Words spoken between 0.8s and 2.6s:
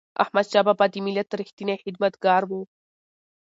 د ملت ریښتینی خدمتګار و.